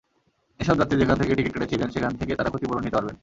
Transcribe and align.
এসব 0.59 0.75
যাত্রী 0.79 0.95
যেখান 0.97 1.17
থেকে 1.17 1.33
টিকিট 1.35 1.53
কেটেছিলেন, 1.53 1.89
সেখান 1.89 2.13
থেকে 2.15 2.33
তাঁরা 2.35 2.51
ক্ষতিপূরণ 2.51 2.83
নিতে 2.83 2.97
পারবেন। 2.97 3.15